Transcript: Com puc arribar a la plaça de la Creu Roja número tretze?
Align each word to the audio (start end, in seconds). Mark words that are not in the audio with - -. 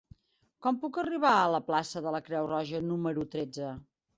Com 0.65 0.79
puc 0.85 0.97
arribar 1.01 1.35
a 1.41 1.51
la 1.57 1.61
plaça 1.69 2.03
de 2.07 2.17
la 2.17 2.25
Creu 2.31 2.51
Roja 2.55 2.83
número 2.89 3.31
tretze? 3.37 3.71